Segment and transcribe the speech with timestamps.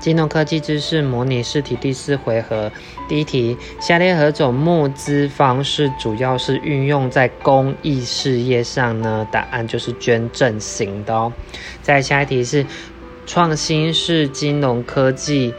[0.00, 2.72] 金融科技知识模拟试题第四回合，
[3.06, 9.28] 第一题：下列何种募资方式主要是运用在公益事业上呢？
[9.30, 11.30] 答案就是捐赠型的哦。
[11.82, 12.64] 再下一题是：
[13.26, 15.52] 创新是金融科技。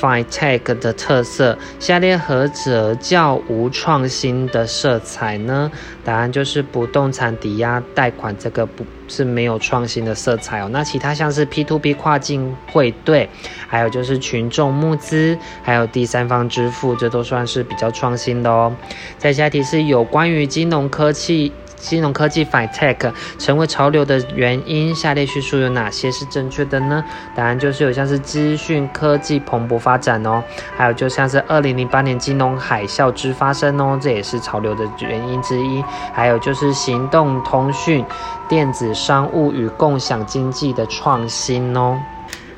[0.00, 5.70] FinTech 的特色，下列何者较无创新的色彩呢？
[6.04, 10.68] 答案就是不动产抵押贷款，这个不是没有创新的色彩哦。
[10.72, 13.28] 那其他像是 P2P 跨境汇兑，
[13.68, 18.74] 还有就是群众募资，还有第三方支付，这都算是比较创新的哦。
[19.18, 21.52] 再下题是有关于金融科技。
[21.82, 27.04] 金融科技 FinTech 成为潮流的原因，下列叙述有哪些是正确的呢？
[27.34, 30.42] 答案就是有像是资讯科技蓬勃发展哦，
[30.76, 35.82] 还有就像是二零零八年金融海啸之发生哦，这也是潮流的原因之一。
[36.14, 38.04] 还有就是行动通讯、
[38.48, 41.98] 电子商务与共享经济的创新哦。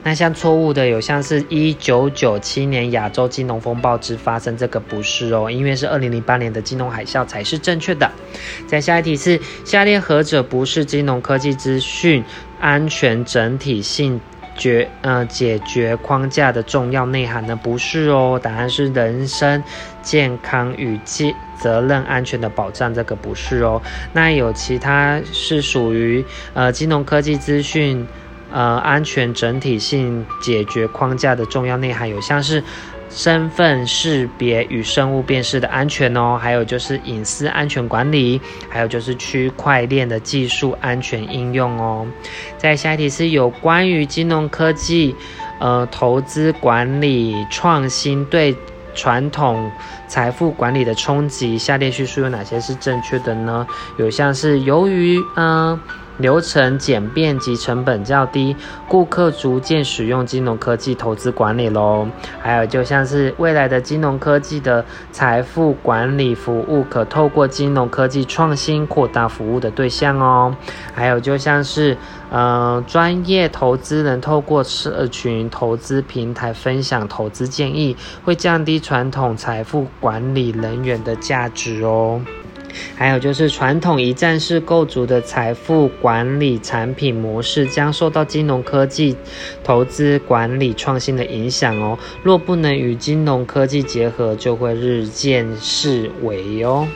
[0.06, 8.11] 那像错误的有像是一九九七年亚洲金融风暴之发生，这个不是哦，因为是二零零八年的金融海啸才是正确的。
[8.66, 12.22] 再下一题是下列何者不是金融科技资讯
[12.61, 14.20] 安全整体性
[14.55, 17.56] 决呃解决框架的重要内涵呢？
[17.56, 19.64] 不是哦，答案是人身
[20.02, 23.80] 健康与责责任安全的保障，这个不是哦。
[24.12, 28.06] 那有其他是属于呃金融科技资讯。
[28.53, 32.62] 呃，安全整体性解决框架的重要内涵有像是
[33.11, 42.06] 身份识别与生物辨识的安全哦，还有就是隐私安全管理，还有就是区块链的技术安全应用哦。
[42.56, 45.14] 在下一题是有关于金融科技，
[45.61, 48.56] 呃，投资管理创新对
[48.95, 49.70] 传统
[50.08, 53.67] 财富管理的冲击，下列叙述有哪些是正确的呢？
[53.97, 55.79] 有像是由于嗯。
[56.19, 58.57] 流程简便及成本较低，
[58.89, 62.07] 顾客逐渐使用金融科技投资管理喽。
[62.41, 70.55] 还有就像是未来的金融科技的财富管理服务，可透过金融科技创新扩大服务的对象哦。
[70.95, 71.97] 还有就像是，
[72.30, 82.20] 呃，专业投资人透过社群投资平台分享投资建议，会降低传统财富管理人员的价值哦。
[82.95, 89.17] 还有就是传统一站式构筑的财富管理产品模式将受到金融科技
[89.62, 91.98] 投资管理创新的影响哦。
[92.23, 96.86] 若不能与金融科技结合，就会日渐式微哦。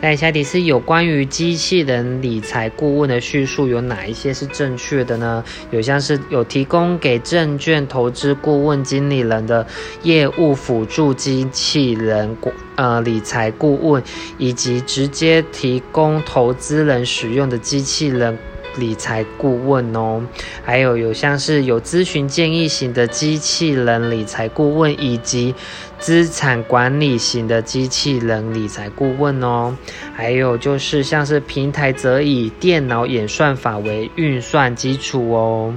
[0.00, 5.44] 看一下题是有关于机器人理财顾问的叙述有哪一些是正确的呢？
[5.70, 9.66] 有像是有提供给证券投资顾问经理人的
[10.02, 12.34] 业务辅助机器人
[12.76, 14.02] 呃理财顾问，
[14.38, 18.38] 以及直接提供投资人使用的机器人。
[18.76, 20.22] 理财顾问哦，
[20.64, 25.54] 还有有像是有咨询建议型的机器人理财顾问，以及
[25.98, 29.76] 资产管理型的机器人理财顾问哦，
[30.14, 35.74] 还有就是像是平台则以电脑演算法为运算基础哦。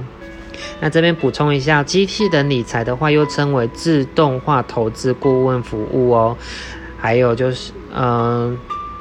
[0.80, 6.36] 那这边补充一下，机器人理财的话又称为自动化投资顾问服务哦，
[6.98, 8.56] 还有就是嗯。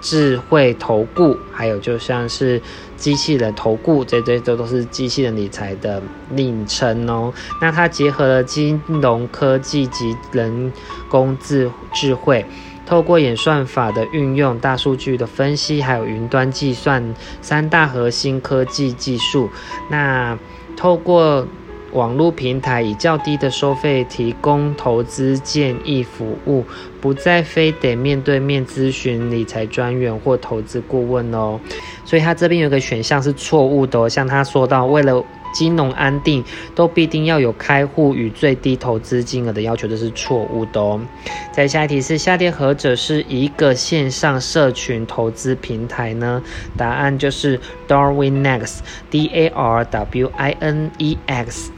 [0.05, 2.61] 智慧投顾，还有就像是
[3.03, 7.33] 机器人投顾，这这这都是机器人理财的昵称哦。
[7.59, 10.71] 那它结合了金融科技及人
[11.09, 12.45] 工智智慧，
[12.85, 19.49] 透过演算法的运用、大数据的分析，还有云端计算三大核心科技技术。
[19.89, 20.39] 那
[20.77, 21.45] 透过
[21.91, 26.63] 网络平台以较低的收费提供投资建议服务，
[27.03, 31.59] 不再非得面对面咨询理财专员或投资顾问哦。
[32.05, 35.21] 所以他这边有个选项是错误的哦，像他说到，为了
[35.53, 36.41] 金融安定，
[36.73, 41.01] 都必定要有开户与最低投资金额的要求，这是错误的哦。
[41.51, 46.41] 再下一题是下列何者是一个线上社群投资平台呢？
[46.77, 51.69] 答案就是 Darwinex，D A R W I N E X。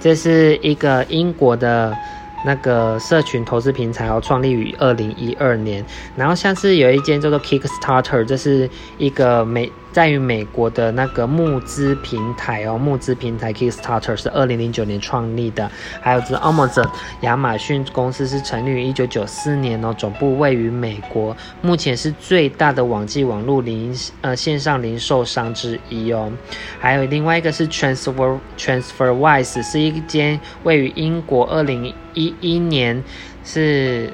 [0.00, 1.96] 这是一个英国的
[2.42, 5.84] 那个社群投资平台哦，创立于二零一二年。
[6.16, 8.68] 然后像是有一间叫做 Kickstarter，这是
[8.98, 9.70] 一个美。
[9.98, 15.68] 在于美国的那个募资平台哦，募资平台 Kickstarter 是二零零九年创立的，
[16.00, 16.88] 还有是 Amazon
[17.22, 26.30] 亚马逊公司是成立于一九九四年哦，总部位于美国，目前是最大的网际网络零呃线上零售商之一哦，
[26.78, 33.02] 还有另外一个是 Transfer Transferwise 是一间位于英国，二零一一年
[33.42, 34.12] 是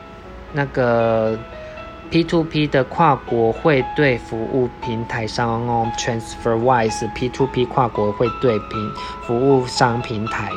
[0.55, 1.39] 那个。
[2.15, 8.93] P2P 的跨国汇兑服务平台商哦，TransferWise P2P 跨国汇兑平
[9.27, 10.49] 服务商平台。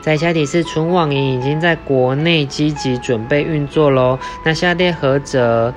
[0.00, 4.18] 在下题是纯网银已经在国内积极准备运作喽。
[4.44, 5.72] 那下列何者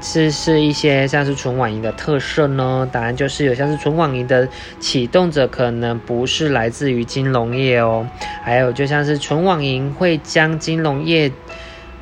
[0.00, 2.88] 是是一些像是纯网银的特色呢？
[2.92, 8.06] 答案就是有像是纯网银的启动者可能不是来自于金融业哦，
[8.44, 11.32] 还有就像是纯网银会将金融业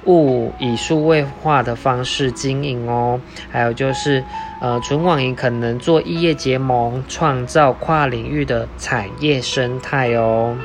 [0.06, 3.20] 物以数位化的方式经营哦，
[3.50, 4.22] 还有就是
[4.60, 10.56] 呃纯网银可能做异业结盟，创造跨领域的产业生态哦。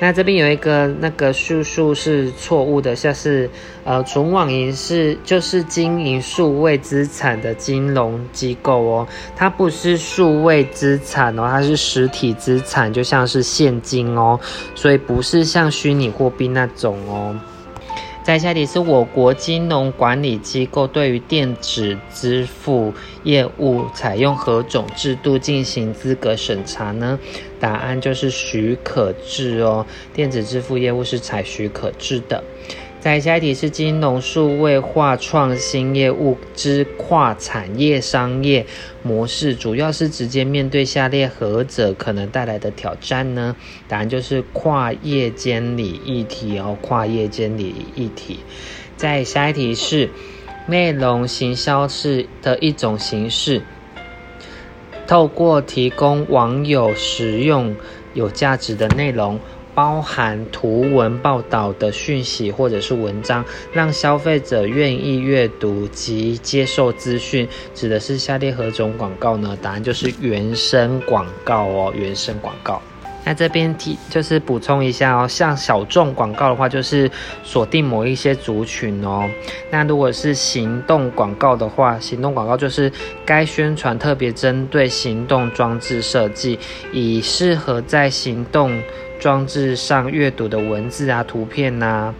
[0.00, 3.48] 那这边有一个那个叙述是错误的，像是
[3.84, 9.06] 呃纯网银是就是经营数位资产的金融机构哦，
[9.36, 14.40] 它不是数位资产哦，它是实体资产，就像是现金哦，
[14.74, 17.38] 所以不是像虚拟货币那种哦。
[18.24, 27.18] 在下题是我国金融管理机构对于电子支付业务采用何种制度进行资格审查呢？
[27.58, 29.84] 答案就是许可制哦，
[30.14, 32.42] 电子支付业务是采许可制的。
[33.02, 38.64] 在下一题是金融数位化创新业务之跨产业商业
[39.02, 43.56] 模式，主要是直接面对下列何者可能带来的挑战呢？
[43.88, 48.38] 答案就是跨业监理议题哦，跨业监理议题。
[48.96, 50.08] 在下一题是
[50.68, 53.62] 内容行销是的一种形式，
[55.08, 57.74] 透过提供网友使用
[58.14, 59.40] 有价值的内容。
[59.74, 69.56] 包含图文报道的讯息或者是文章，让消费者愿意阅读及接受资讯，指的是下列何种广告呢？
[69.62, 72.82] 答案就是原生广告哦，原生广告。
[73.24, 77.10] 那这边提就是补充一下哦，像小众广告的话，就是
[77.42, 79.28] 锁定某一些族群哦。
[79.70, 82.90] 那如果是行动广告的话，行动广告就是
[83.24, 86.58] 该宣传特别针对行动装置设计，
[86.92, 88.80] 以适合在行动。
[89.20, 92.12] 装置上阅读的文字啊、图片呐，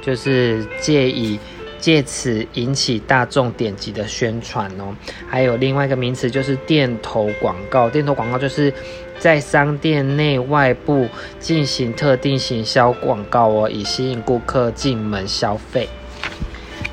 [0.00, 1.38] 就是借以
[1.78, 4.94] 借此引起大众点击的宣传哦。
[5.28, 8.72] 还有另外一个名词就是店头广告，店头广告就是
[9.18, 11.08] 在商店内外部
[11.38, 15.88] 进行特定行销广告哦，以吸引顾客进门消费。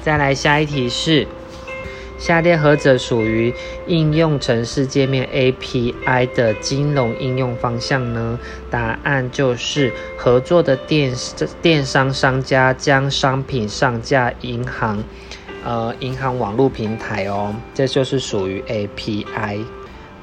[0.01, 1.27] 再来下一题是。
[2.18, 3.54] 下列何者属于
[3.86, 8.39] 应用程式界面 API 的金融应用方向呢？
[8.69, 11.13] 答案就是合作的电
[11.62, 15.04] 电商商家将商品上架银行，
[15.65, 19.66] 呃，银行网络平台哦，这就是属于 API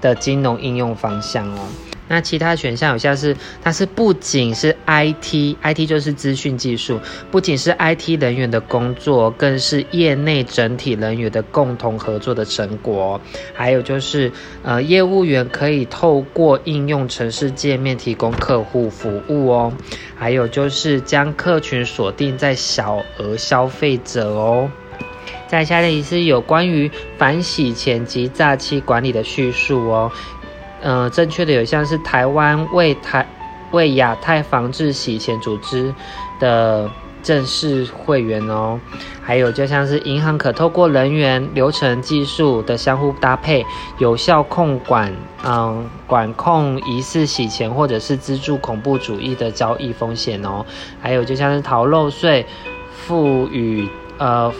[0.00, 1.68] 的金融应用方向哦。
[2.12, 6.98] 那其他选项有像是，它是不仅是 IT，IT 就是资讯技术，
[7.30, 13.20] 不仅是 IT 人员的工作，更是业内整体人员的共同合作的成果。
[13.54, 14.32] 还有就是，
[14.64, 19.72] 呃，业务员可以透过应用程式界面提供客户服务哦。
[20.16, 24.68] 还有就是将客群锁定在小额消费者哦。
[25.46, 30.10] 在下列是有关于反洗钱及诈欺管理的叙述哦。
[30.82, 33.26] 呃，正确的有像是台湾为台
[33.70, 35.94] 为亚太防治洗钱组织
[36.38, 36.90] 的
[37.22, 38.80] 正式会员哦，
[39.22, 43.64] 还有就像是银行可透过人员、流程、技术的相互搭配，
[43.98, 45.12] 有效控管，
[45.44, 50.64] 嗯，管控疑似洗钱或者是资助恐怖主义的交易风险哦，
[51.00, 52.46] 还有就像是逃漏税、
[52.90, 54.50] 赋予呃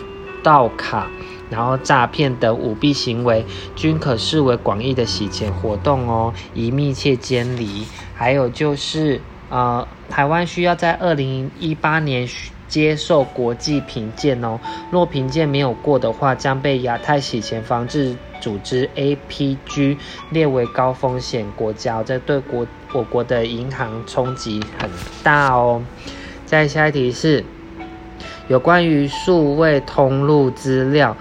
[0.42, 1.06] 盗卡。
[1.50, 3.44] 然后诈骗等舞弊行为
[3.76, 7.84] 均可视为广义的洗钱活动哦，宜密切监理。
[8.14, 12.28] 还有就是，呃，台湾需要在二零一八年
[12.68, 19.96] 接受国际评鉴哦，若评鉴没有过的话，将被亚太洗钱防治组织 APG
[20.30, 24.88] 列为高风险国家，这对国我国的银行冲击很
[25.22, 25.82] 大哦。
[26.46, 27.44] 再下一题是，
[28.48, 31.16] 有关于数位通路资料。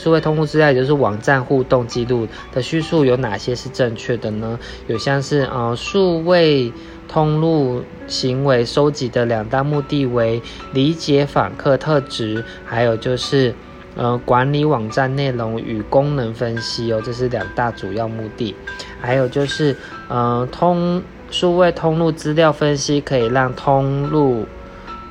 [0.00, 4.58] 数位通路资料，也就是网站互动记录的叙述有哪些是正确的呢？
[4.86, 6.72] 有像是呃，数位
[7.06, 10.40] 通路行为收集的两大目的为
[10.72, 13.54] 理解访客特质，还有就是
[13.94, 18.54] 呃，管理网站内容与功能分析哦，这是两大主要目的。
[19.02, 19.76] 还有就是
[20.08, 24.46] 呃，通数位通路资料分析可以让通路。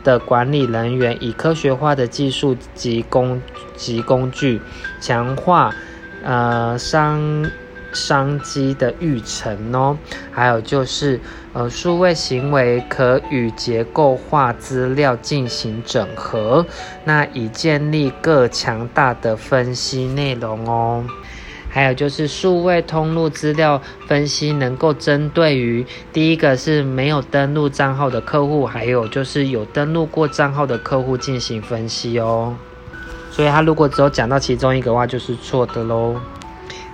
[0.04, 3.42] 的管理人员以科学化的技术及工
[3.76, 4.62] 及工具，
[5.00, 5.74] 强化
[6.24, 7.50] 呃商
[7.92, 9.98] 商机的预成哦。
[10.32, 11.20] 还有就是
[11.54, 16.66] 呃数位行为可与结构化资料进行整合，
[17.04, 21.06] 那以建立更强大的分析内容哦。
[21.70, 32.56] 还有就是数位通路资料分析，能够针对于第一个是没有登录账号的客户，还有就是有登录过账号的客户进行分析哦。
[33.32, 36.16] 所以他如果只有讲到其中一个话，就是错的喽。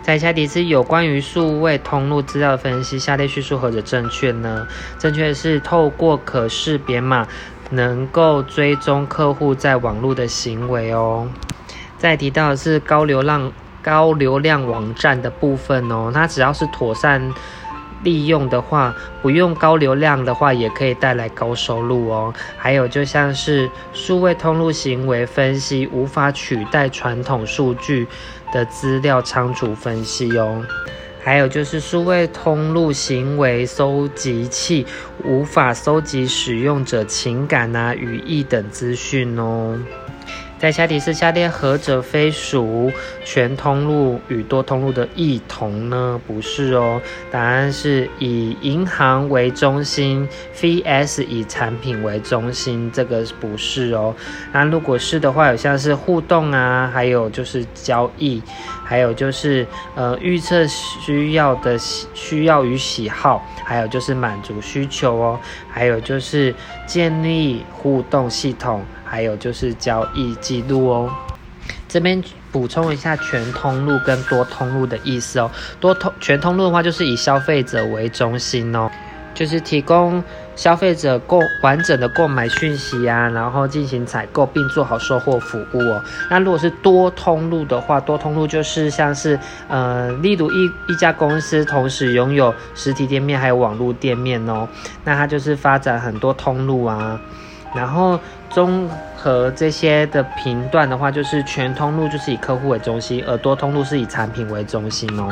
[0.03, 4.67] 在下题是有关于数位通路资料分析，下列叙述何者正确呢？
[4.99, 7.27] 正确是透过可识别码，
[7.71, 11.27] 能够追踪客户在网络的行为哦。
[11.97, 13.51] 再提到的是高流量
[13.85, 17.31] 高流量网站的部分哦，它只要是妥善
[18.03, 22.33] 利用的话，不用高流量的话，也可以带来高收入哦。
[22.57, 28.07] 还有就像是数位通路行为分析，无法取代传统数据
[28.51, 30.65] 的资料仓储分析哦。
[31.23, 34.85] 还有就是数位通路行为收集器，
[35.23, 39.79] 无法收集使用者情感啊、语义等资讯哦。
[40.57, 42.89] 在下题是下列何者非属
[43.25, 46.19] 全通路与多通路的异同呢？
[46.25, 54.15] 不是哦，答案是以银行为中心，vs 以产品为中心，这个不是哦。
[54.53, 58.41] 那如果是的话，有像是互动啊，还有就是交易，
[58.83, 66.55] 还有就是呃预测需要的需要与喜好，还有就是满足需求哦，还有就是
[66.87, 68.83] 建立互动系统。
[69.15, 71.09] 还有就是交易记录哦，
[71.87, 75.49] 这边补充一下全通路跟多通路的意思哦。
[75.79, 78.91] 多通全通路的话，就是以消费者为中心哦，
[79.33, 80.21] 就是提供
[80.57, 86.03] 消费者购完整的购买讯息啊，然后进行采购并做好售后服务哦。
[86.29, 94.67] 那如果是多通路的话，多通路就是像是呃，例如一一家公司同时拥有实体店面还有网络店面哦，
[95.05, 97.17] 那它就是发展很多通路啊。
[97.75, 105.27] 然后综合这些的频段的话，就是全通路就是以客户为中心，而多通路是以产品为中心哦。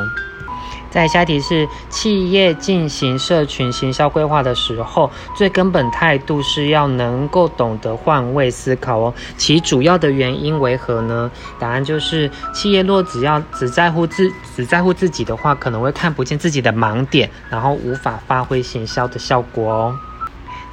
[0.92, 9.12] 再下题是企业进行社群行销规划的时候，最根本态度是要能够懂得换位思考哦。
[9.36, 11.32] 其主要的原因为何呢？
[11.58, 19.96] 答案就是企业若只要只在乎自只在乎自己的话，可能会看不见自己的盲点，然后无法发挥行销的效果哦。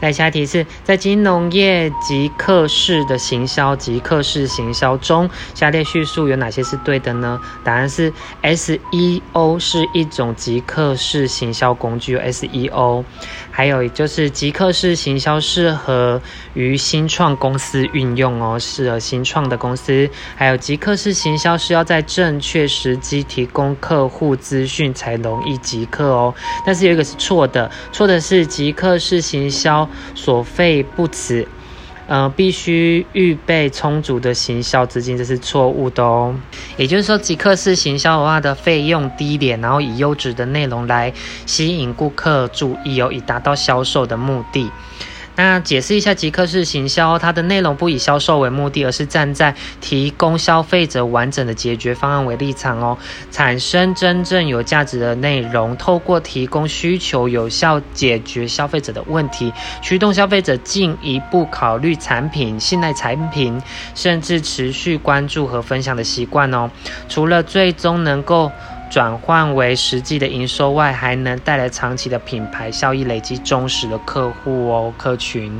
[0.01, 7.39] 在下题是在金融业及客式的行销及客式行销中，下列叙述有哪些是对的呢？
[7.63, 13.05] 答案是 SEO 是一种即客式行销工具，SEO。
[13.51, 16.23] 还有就是即刻式行销适合
[16.55, 20.09] 于新创公司运用哦，适合新创的公司。
[20.35, 26.35] 还有即刻式行销是要在正确时机提供客户资讯才容易即刻哦。
[26.65, 31.49] 但是有一个是错的，错的是即刻式行销所费不止。
[32.07, 36.35] 呃，必须预备充足的行销资金，这是错误的哦。
[36.77, 41.13] 也就是说，即刻式行销的话的费用低廉，然后以优质的内容来
[41.47, 44.69] 吸引顾客注意哦，以达到销售的目的。
[45.43, 52.99] 那解释一下极客式行销，它的内容不以销售为目的，而是站在提供消费者完整的解决方案为立场哦，
[53.31, 63.59] 产生真正有价值的内容，透过提供需求，有效解决消费者的问题，驱动消费者进一步考虑产品、信赖产品，
[63.95, 66.71] 甚至持续关注和分享的习惯哦。
[67.09, 68.53] 除了最终能够。
[68.91, 75.53] 转换为实际的营收外，还能带来长期的品牌效益，累积忠实的客户哦，客群。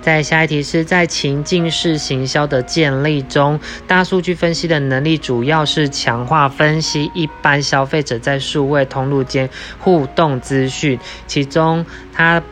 [0.00, 12.42] 在下一题是在情境式行销的建立中，大数据分析的能力主要是强化分析一般消费者在数位通路间互动资讯，其中它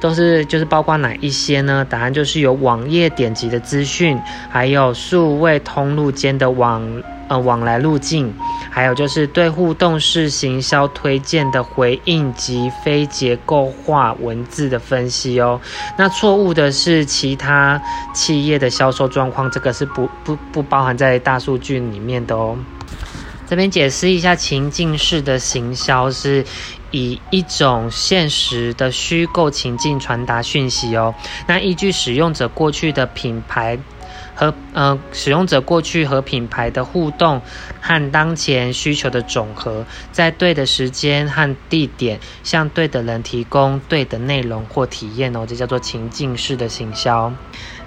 [0.00, 1.86] 都是就是包括哪一些呢？
[1.86, 7.02] 答案就是有网页点击的资讯，还有数位通路间的往。
[7.30, 8.34] 呃，往来路径，
[8.70, 15.60] 还有就是对互动式行销推荐的回应及非结构化文字的分析哦。
[15.98, 17.82] 那错误的是其他
[18.14, 22.56] 企业的销售状况，这个是不不不包含在大数据里面的哦。
[23.48, 26.44] 这边解释一下，情境式的行销是
[26.92, 31.12] 以一种现实的虚构情境传达讯息哦。
[31.48, 33.76] 那依据使用者过去的品牌。
[34.40, 37.42] 和呃使用者过去和品牌的互动
[37.78, 47.30] 和当前需求的总和，在对的时间和地点向对的人提供对的内容或体验哦，这叫做情境式的行销。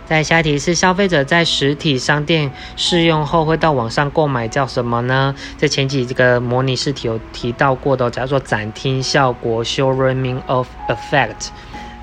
[0.06, 5.34] 在下一题是消费者在实体商店试用后会到网上购买，叫什么呢？
[5.58, 11.48] 在前几个模拟试题有提到过的，叫做展厅效果 （showrooming of effect）。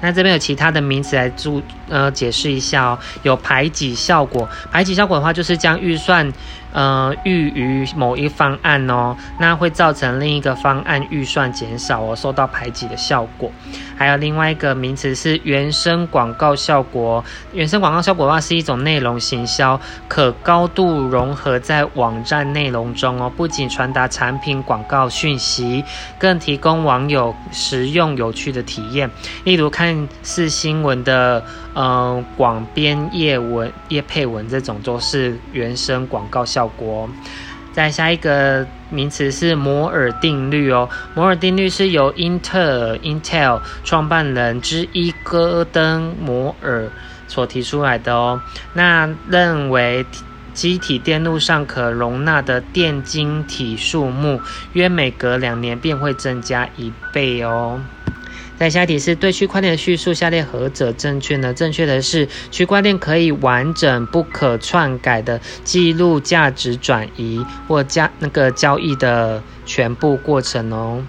[0.01, 4.49] 那这边有其他的名词来注呃解释一下哦，有排挤效果。
[4.71, 6.33] 排挤效果的话，就是将预算
[6.73, 13.51] 呃预于某一方案哦，那会造成另一个方案预算减少哦，受到排挤的效果。
[13.97, 17.23] 还有另外一个名词是原生广告效果，
[17.53, 25.85] 原生广告效果的话是一种内容行销，可高度融合在网站内容中哦，不仅传达产品广告讯息，
[26.19, 29.11] 更提供网友实用有趣的体验。
[29.45, 37.09] 例如看似新闻的嗯广编叶文、叶配文这种，都是原生广告效果。
[37.73, 46.91] 再下一个名词是摩尔定律哦，摩尔定律是由英特尔 Intel 创办人之一戈登摩尔
[47.29, 48.41] 所提出来的哦。
[48.73, 50.05] 那认为
[50.53, 54.41] 机体电路上可容纳的电晶体数目，
[54.73, 57.81] 约每隔两年便会增加一倍哦。
[58.61, 61.55] 在下题是对区块链的叙述，下列何者正确呢？
[61.55, 71.03] 正确的是，区块链可以完整、不可篡改的记录价值转移或加那个交易的全部过程哦。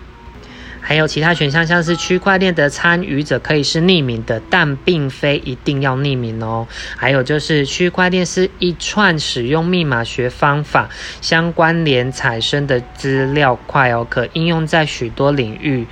[0.79, 6.65] 还有其他选项，像是区块链的参与者可以是匿名的，但并非一定要匿名哦。
[6.95, 10.89] 还有就是区块链是一串使用密码学方法
[11.19, 15.85] 相关联产生的资料块哦，可应用在许多领域。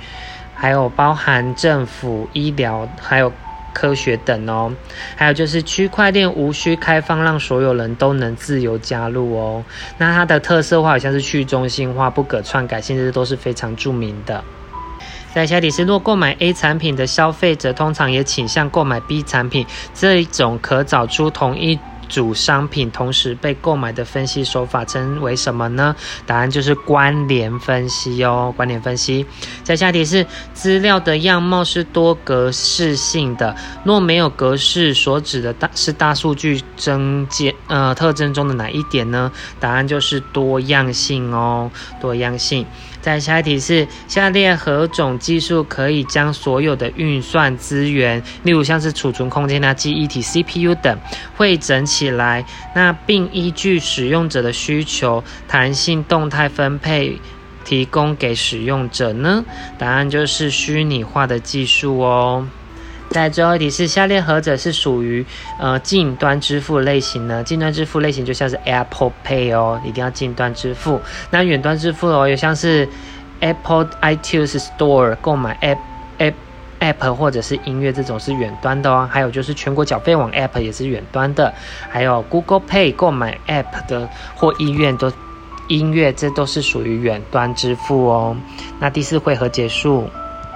[0.60, 3.32] 还有包含政府、医疗，还有
[3.72, 4.70] 科学等哦。
[5.16, 9.64] 还有就是区块链无需开放，让所有人都能自由加入哦。
[9.96, 14.44] 那它的特色话好像是去中心化、不可篡改，甚至都是非常著名的。
[15.32, 21.78] 在下题是：若购买 A 产品的消费者通常也倾向购买 B 产品，这一种可找出同一。
[22.10, 25.96] 主商品同时被购买的分析手法称为什么呢？
[26.26, 28.52] 答案就是关联分析哦。
[28.56, 29.24] 关联分析，
[29.62, 39.30] 在下题是资料的样貌是多格式性的，若没有格式，所指的大是大数据增减呃特征中的哪一点呢？
[39.60, 42.66] 答案就是多样性哦，多样性。
[43.00, 50.98] 再下一题是下列何种技术可以将所有的运算资源，例如像是储存空间啊、记忆体 CPU 等，
[51.36, 57.18] 汇整起来，那并依据使用者的需求，弹性动态分配，
[57.64, 59.44] 提供给使用者呢？
[59.78, 62.46] 答案就是虚拟化的技术哦。
[63.10, 65.26] 在最后一题是下列何者是属于
[65.58, 67.42] 呃近端支付类型呢？
[67.42, 71.00] 近端支付类型就像是 Apple Pay 哦，一定要近端支付。
[71.30, 72.88] 那远端支付哦，有像是
[73.40, 75.78] Apple iTunes Store 购买 App
[76.20, 76.34] App
[76.78, 79.08] App 或者是音乐这种是远端的哦。
[79.10, 81.52] 还有就是全国缴费网 App 也是远端的。
[81.88, 85.12] 还有 Google Pay 购买 App 的或医院都
[85.66, 88.36] 音乐，这都是属于远端支付哦。
[88.78, 90.08] 那第四回合结束。